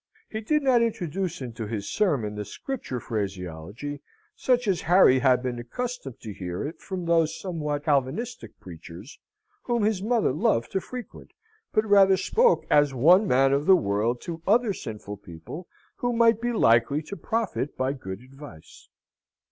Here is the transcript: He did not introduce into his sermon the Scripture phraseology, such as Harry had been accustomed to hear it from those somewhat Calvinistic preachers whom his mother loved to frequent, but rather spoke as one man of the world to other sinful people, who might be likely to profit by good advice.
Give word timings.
He 0.31 0.41
did 0.41 0.63
not 0.63 0.81
introduce 0.81 1.41
into 1.43 1.67
his 1.67 1.87
sermon 1.87 2.33
the 2.33 2.43
Scripture 2.43 2.99
phraseology, 2.99 4.01
such 4.35 4.67
as 4.67 4.81
Harry 4.81 5.19
had 5.19 5.43
been 5.43 5.59
accustomed 5.59 6.19
to 6.21 6.33
hear 6.33 6.63
it 6.65 6.79
from 6.79 7.05
those 7.05 7.39
somewhat 7.39 7.83
Calvinistic 7.83 8.59
preachers 8.59 9.19
whom 9.61 9.83
his 9.83 10.01
mother 10.01 10.31
loved 10.33 10.71
to 10.71 10.81
frequent, 10.81 11.33
but 11.71 11.85
rather 11.85 12.17
spoke 12.17 12.65
as 12.71 12.95
one 12.95 13.27
man 13.27 13.53
of 13.53 13.67
the 13.67 13.75
world 13.75 14.21
to 14.21 14.41
other 14.47 14.73
sinful 14.73 15.17
people, 15.17 15.67
who 15.97 16.13
might 16.13 16.41
be 16.41 16.51
likely 16.51 17.03
to 17.03 17.15
profit 17.15 17.77
by 17.77 17.93
good 17.93 18.21
advice. 18.23 18.89